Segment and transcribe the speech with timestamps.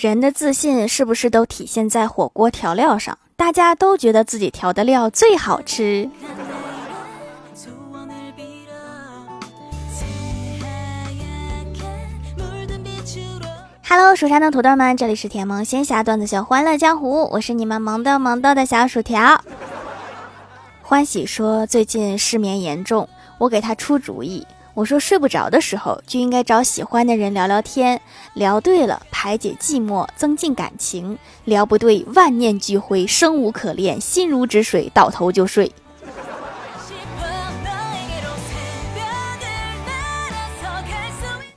[0.00, 3.18] 人的自信是不是都体现在火锅调料上？
[3.36, 6.08] 大家都觉得自己调的料最好吃。
[13.86, 19.44] Hello，蜀山的土豆们，这里是甜萌仙侠段子秀《欢乐江湖》，我是你们萌豆萌豆的小薯条。
[20.80, 23.06] 欢喜说最近失眠严重，
[23.36, 24.46] 我给他出主意。
[24.74, 28.00] 我说睡不着的时候就应该找喜欢的人聊聊天，
[28.34, 35.70] 聊对了排解寂寞，增进感情；聊不对，万念俱灰，生无可恋，心如止水，倒头就睡。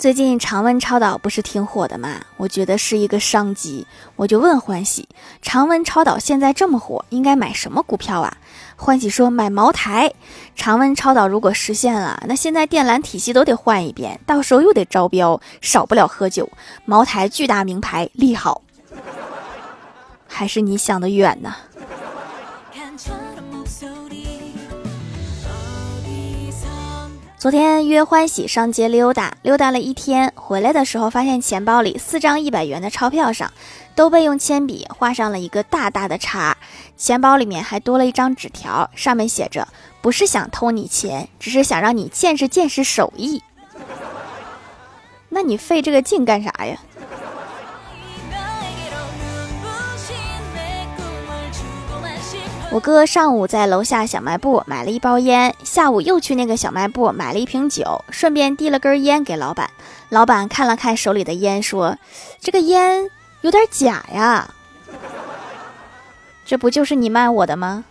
[0.00, 2.22] 最近常温超导不是挺火的吗？
[2.38, 3.86] 我觉得是一个商机，
[4.16, 5.06] 我就问欢喜：
[5.42, 8.34] 常温超导现在这么火，应该买什么股票啊？
[8.76, 10.10] 欢喜说买茅台。
[10.56, 16.48] 常温超导如果实现了，那现在电缆体系都得换一遍，到时候又得招标，少不了喝酒。
[16.86, 18.62] 茅台巨大名牌，利好。
[20.26, 21.54] 还是你想的远呢？
[27.40, 33.50] 昨天约欢喜上街溜达，溜达了一天，回来的时候发现钱包里四张一百元的钞票上，
[33.94, 36.54] 都被用铅笔画上了一个大大的叉。
[36.98, 39.66] 钱包里面还多了一张纸条，上面写着
[40.02, 43.42] ：“不是想偷你钱，只是想让你见识见识手艺。”
[45.30, 46.76] 那你费这个劲干啥呀？
[52.72, 59.68] 我哥上午在楼下小卖部买了一包烟，下午又去那个小卖部买了一瓶酒，顺便递了根烟给老板。
[60.08, 61.98] 老板看了看手里的烟，说
[62.40, 64.54] ：“这个烟有点假呀，
[66.44, 67.84] 这不就是你卖我的吗？”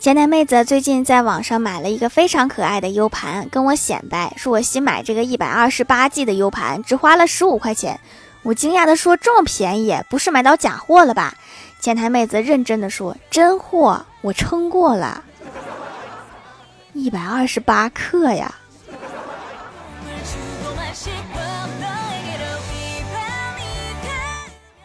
[0.00, 8.00] 前台妹子最近在网上买了一个非常可爱的 U 盘，跟我显摆，说我新买这个一百二十八 G 的 U 盘只花了十五块钱。
[8.46, 11.34] 我惊讶地说：“这么便宜，不是买到假货了吧？”
[11.82, 15.24] 前台妹子认真的说：“真货，我称过了，
[16.92, 18.54] 一百二十八克呀。”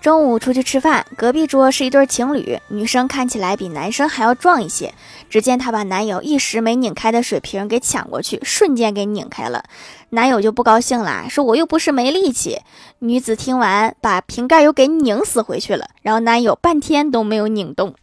[0.00, 4.94] 中午出去吃饭，隔壁桌是一对情侣，女生看起来比男生还要壮一些。
[5.28, 9.64] 只见她把男友一时没拧开的水瓶给抢过去，瞬间给拧开了。
[10.10, 12.60] 男友就不高兴了，说：“我又不是没力气。”
[13.00, 15.88] 女子听完，把瓶盖又给拧死回去了。
[16.00, 17.94] 然后男友半天都没有拧动，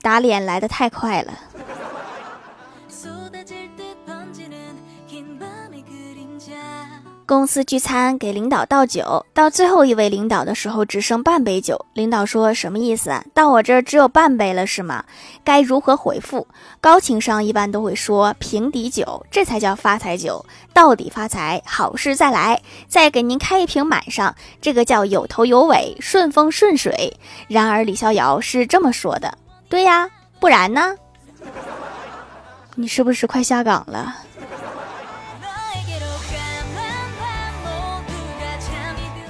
[0.00, 1.32] 打脸来的太快了。
[7.26, 11.84] 公司聚餐给领导倒酒，到最后一位领导的时候只剩半杯酒。
[11.92, 13.20] 领导说什么意思？
[13.34, 15.04] 到我这儿只有半杯了是吗？
[15.42, 16.46] 该如何回复？
[16.80, 27.12] 高情商一般都会说平底酒，这才叫发财酒，到底发财，好事再来，再给您开一瓶满上，这个叫有头有尾，顺风顺水。
[27.48, 29.36] 然而李逍遥是这么说的，
[29.68, 30.08] 对呀，
[30.38, 30.94] 不然呢？
[32.76, 34.14] 你是不是快下岗了？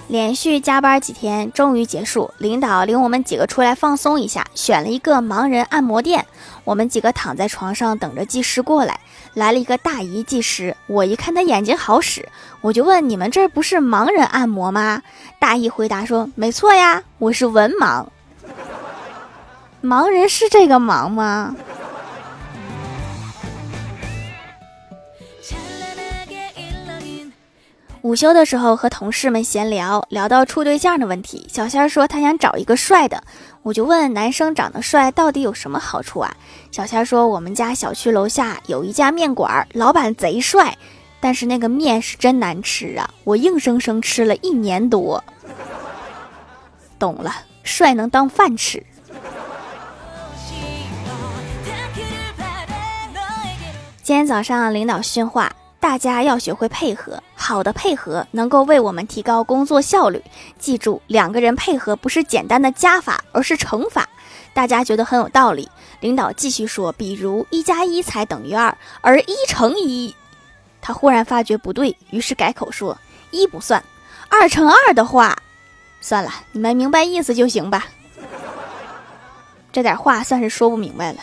[0.08, 2.30] 连续加班几天，终于结束。
[2.38, 6.24] 领导领我们几个出来放松一下，选了一个盲人按摩店。
[6.64, 9.00] 我们几个躺在床上等着技师过来。
[9.34, 12.26] 来了一个大姨技师，我一看他眼睛好使，
[12.60, 15.02] 我就问：“你们这不是盲人按摩吗？”
[15.38, 18.06] 大姨回答说：“没错呀，我是文盲。”
[19.82, 21.54] 盲人是这个盲吗？
[28.06, 31.44] 午休的时候和同事们闲聊，聊到处对象的问题。
[31.52, 33.20] 小仙儿说他想找一个帅的，
[33.62, 36.32] 我就问男生长得帅到底有什么好处啊？
[36.70, 40.78] 小仙儿说我们家小区楼下有一家面馆，老板贼帅，
[41.18, 43.10] 但是那个面是真难吃啊！
[43.24, 45.24] 我硬生生吃了一年多。
[47.00, 47.34] 懂了，
[47.64, 48.80] 帅能当饭吃。
[54.04, 55.50] 今天早上领导训话。
[55.86, 60.20] 大家要学会配合，好的配合能够为我们提高工作效率。
[60.58, 64.08] 记住，两个人配合不是简单的加法，而是乘法。
[64.52, 65.70] 大家觉得很有道理。
[66.00, 70.12] 领导继续说，比如一加一才等于二，而一乘一，
[70.82, 72.98] 他忽然发觉不对，于是改口说
[73.30, 73.80] 一不算，
[74.28, 75.38] 二乘二的话，
[76.00, 77.86] 算了，你们明白意思就行吧。
[79.70, 81.20] 这点话算是说不明白了。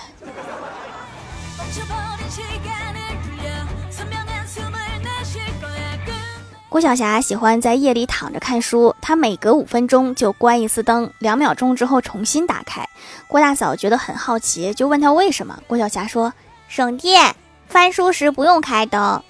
[6.73, 12.83] 郭晓霞喜欢在夜里躺着看书，她每隔五分钟就关一次灯，两秒钟之后重新打开。
[13.27, 15.55] 郭大嫂觉得很好奇，就问她为什么。
[15.67, 16.33] 郭晓霞说
[16.67, 17.35] ：“省电，
[17.67, 19.21] 翻书时不用开灯。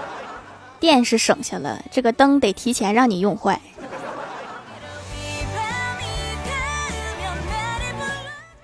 [0.78, 3.58] 电是省下了，这个灯得提前让你用坏。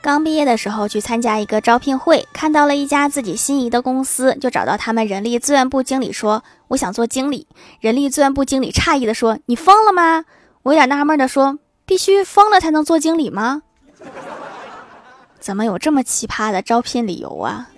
[0.03, 7.47] 刚毕业的时候去参加一个招聘会，看到了一家自己心仪的公司，就找到他们人力资源部经理说：“我想做经理。”
[7.79, 10.25] 人力资源部经理诧异的说：“你疯了吗？”
[10.65, 13.63] 我有点纳闷的说：“必须疯了才能做经理吗？
[15.39, 17.69] 怎么有这么奇葩的招聘理由啊？”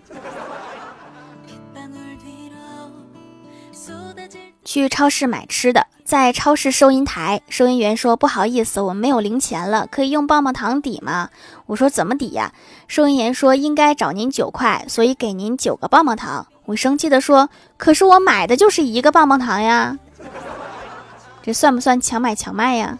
[4.82, 5.87] 去超市买吃的。
[6.05, 11.31] 在超市收银台，收银员说：“不好意思，我没有零钱了，可以用棒棒糖抵吗？”
[11.67, 12.53] 我说：“怎么抵呀？”
[12.88, 17.49] 收银员说：“应该找您九块，所以给您九个棒棒糖。”我生气的说
[17.79, 19.97] ：“可是我买的就是一个棒棒糖呀，
[21.43, 22.99] 这算不算强买强卖呀？”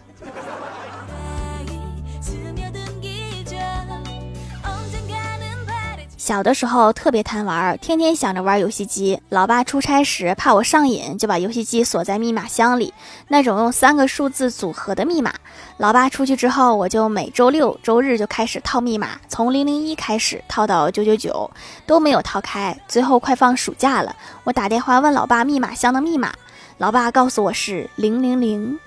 [6.25, 9.21] 小的时候特别贪玩，天天想着玩游戏机。
[9.29, 12.91] 老爸出差时怕我上瘾，就把游戏机锁在密码箱里，
[13.27, 15.31] 那种用三个数字组合的密码。
[15.77, 21.47] 老爸出去之后，我就每周六周日就开始套密码，从零零一开始套到九九九，
[21.85, 22.75] 都没有套开。
[22.87, 26.33] 最后快放暑假了，我打电话问老爸密码箱的密码，
[26.79, 28.79] 老爸告诉我是零零零，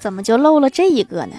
[0.00, 1.36] 怎么就漏了这一个呢？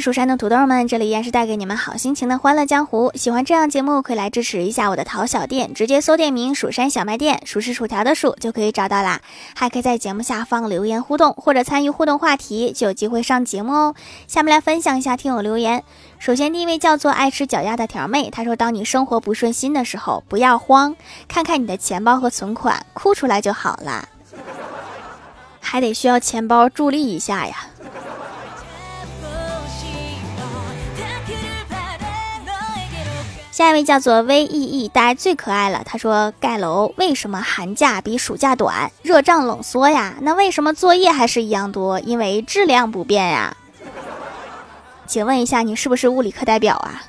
[0.00, 3.10] 蜀山的土豆们，这里依然是带给你们好心情的欢乐江湖。
[3.14, 9.20] 喜欢这样节目，可以来支持一下我的淘小店，直接搜店名“蜀山小卖店”，数是薯条的数就可以找到啦。
[9.54, 13.94] 还可以在节目下方留言互动，或者参与互动话题，就有机会上节目哦。
[14.26, 15.82] 下面来分享一下听友留言。
[16.18, 20.94] 首先，第一位叫做爱吃脚丫的条妹，她说：“当你生活不顺心的时候，不要慌，
[21.28, 24.08] 看看你的钱包和存款，哭出来就好了。
[25.60, 27.56] 还得需要钱包助力一下呀。”
[33.62, 35.84] 下一位叫做 V E E，大家最可爱了。
[35.86, 38.90] 他说：“盖楼为什么寒假比暑假短？
[39.02, 40.16] 热胀冷缩呀。
[40.22, 42.00] 那为什么作业还是一样多？
[42.00, 43.56] 因为质量不变呀。
[45.06, 47.04] 请问一下，你是不是物理课代表啊？”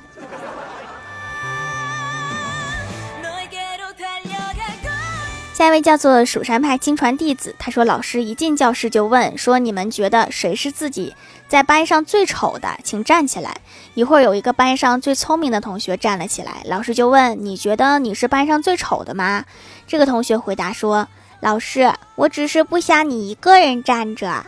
[5.52, 11.16] 下一位叫做蜀山派亲传弟子，他说：“老师一进教室就问说，你们觉得谁是自己
[11.54, 12.80] 在班上最丑的？
[12.82, 13.58] 请站起来。
[13.94, 19.44] 一会儿有一个班上最聪明的同学站了起来，老师就问：你觉得你是班上最丑的吗？
[19.86, 21.06] 这个同学回答说：
[21.38, 24.44] 老师，我只是不想你一个人站着。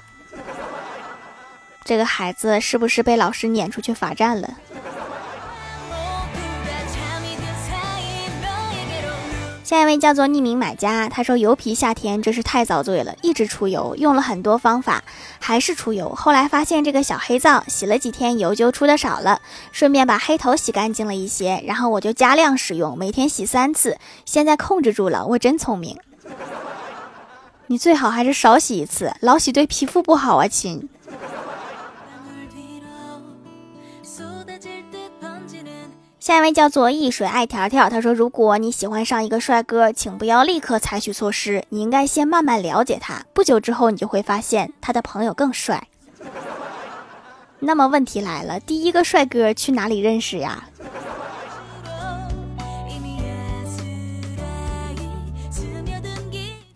[1.84, 4.54] 这个孩子是不是被老师撵出去罚站了？”
[9.66, 15.02] 下一位叫做匿名买家，他说油皮夏天真是太遭罪了，一直出油，用了很多方法
[15.40, 16.08] 还是出油。
[16.14, 19.40] 后来发现这个小黑皂洗了几天油就出的少了，
[19.72, 25.26] 顺便把黑头洗干净了一些，然后我就加量使用，每天洗三次，现在控制住了。
[25.26, 25.98] 我真聪明，
[27.66, 30.88] 你最好还是少洗一次，老洗对皮肤不好啊，亲。
[36.26, 43.24] 下一位叫做易水爱条条，他说：“如果你喜欢上一个帅哥，请不要立刻采取措施，你应该先慢慢了解他。
[43.32, 45.86] 不久之后，你就会发现他的朋友更帅。
[47.60, 50.64] 那么问题来了，第一个帅哥去哪里认识呀？”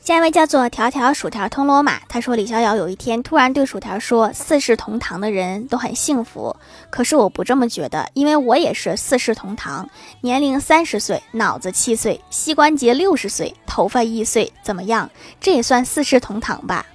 [0.01, 6.57] 下一位叫做条条薯条通罗马，他说李逍遥有一天突然对薯条说：“四世同堂的人都很幸福，
[6.89, 9.87] 可是我不这么觉得，因为我也是四世同堂，
[10.23, 15.09] 年龄三十岁，脑子七岁，膝关节六十岁，头发一岁，怎么样？
[15.39, 16.87] 这也算四世同堂吧？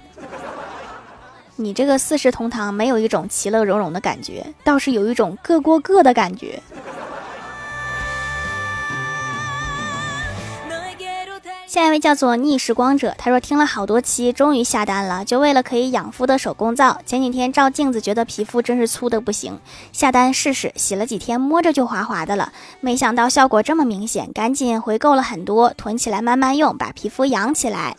[1.54, 6.60] 你这个四世同堂没有一种其乐融融的感觉，倒是有一种各过各的感觉。”
[11.76, 17.02] 下一位叫做逆时光者，他说听了好多期，终于下单了，就为了可以养肤的手工皂。
[17.04, 19.60] 前几天照镜子，觉得皮肤真是粗的不行，
[19.92, 22.50] 下单试试，洗了几天，摸着就滑滑的了。
[22.80, 27.94] 没想到效果这么明显，赶紧回购了很多，囤起来慢慢用，把皮肤养起来。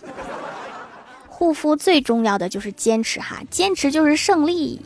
[1.28, 4.82] 护肤最重要的就是坚持哈，坚持就是胜利。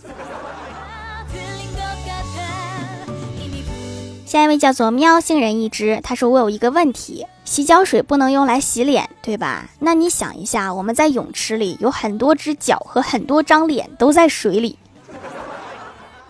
[4.31, 9.67] 下一位叫做喵星人一只，他说我有一个问题，洗脚水不能用来洗脸，对吧？
[9.79, 14.79] 那你想一下，我们在泳池里有很多只脚和很多张脸都在水里，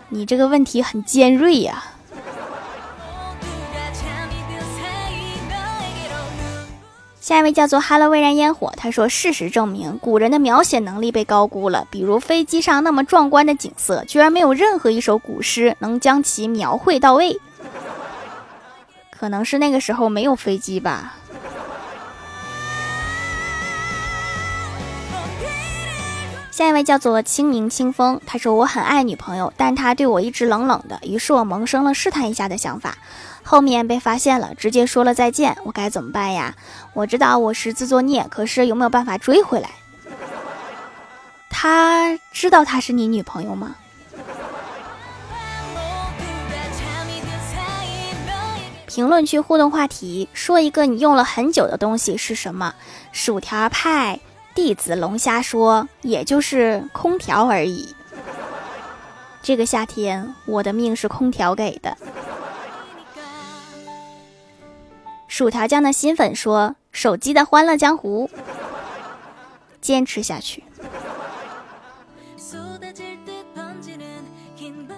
[0.08, 1.84] 你这个问题很尖锐呀。
[7.20, 11.86] 下一位叫做 “Hello 蔚然烟火”，他说：“事实证明，古人的描写能力被高估了。
[11.88, 17.38] 比如飞机上那么壮观的景色，居然没有任何一首古诗能将其描绘到位。
[19.22, 21.14] 可能是那个时候没有飞机吧。”
[26.50, 32.98] 下一位叫做清明清风，他说：“我很爱女朋友，但她对我一直冷冷的，于是我萌生了试探一下的想法。”
[33.44, 36.56] 后面被发现了，直接说了再见，我该怎么办呀？
[36.92, 39.70] 我知道我是自作孽，可是有没有办法追回来？
[41.48, 43.76] 他知道她是你女朋友吗？
[48.94, 52.74] 评论区互动话题，说一个你用了很久的东西是什么？
[53.10, 54.20] 薯条派
[54.54, 57.96] 弟子龙虾说，也就是空调而已。
[59.40, 61.96] 这个夏天，我的命是空调给的。
[65.26, 68.28] 薯条酱的新粉说：“手机的欢乐江湖，
[69.80, 70.62] 坚持下去。”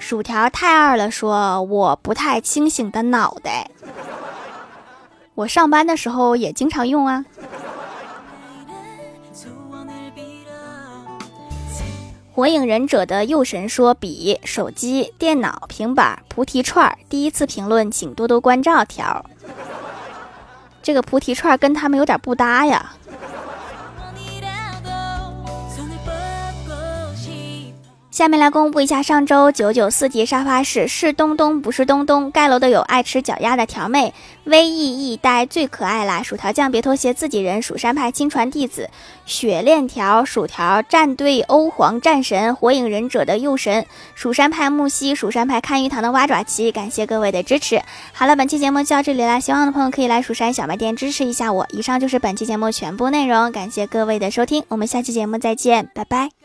[0.01, 3.71] 薯条太二了，说：“我不太清醒的脑袋，
[5.35, 7.25] 我上班的时候也经常用啊。”
[12.33, 19.25] 火影忍者的右神说：“笔、手机、电脑、平板、菩提串。”第一次评论，请多多关照条。
[20.83, 22.93] 这个菩提串跟他们有点不搭呀。
[28.15, 38.89] 下面来公布一下上周九九四级沙发是是东东不是东东盖楼的有爱吃脚丫的条妹，V E E 呆最可爱啦，薯条酱别拖鞋自己人，蜀山派亲传弟子，
[39.27, 47.83] 雪链条薯条战队欧皇战神火影忍者的右神，蜀山派木西，蜀山派看鱼塘的蛙爪奇，感谢各位的支持。
[48.13, 51.67] 好了，本期节目就到这里啦，喜欢的朋友可以来蜀山小卖店支持一下我。
[51.71, 56.44] 以上就是本期节目全部内容，感谢各位的收听，我们下期节目再见，拜拜。